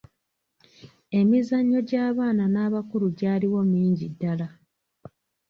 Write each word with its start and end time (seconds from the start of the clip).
Emizanyo 1.19 1.79
gy'abaana 1.89 2.45
n'abakulu 2.49 3.07
gyaliwo 3.19 3.59
mingi 3.71 4.05
ddala. 4.13 4.47